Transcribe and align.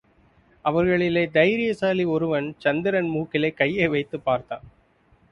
அவர்களிலே 0.65 1.31
தைரியசாலி 1.31 2.03
ஒருவன், 2.03 2.55
சந்திரன் 2.57 3.09
மூக்கிலே 3.09 3.53
கையை 3.53 3.87
வைத்துப் 3.87 4.23
பார்த்தான். 4.23 4.63